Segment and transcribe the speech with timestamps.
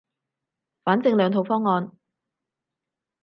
[0.83, 1.91] 反正兩套方案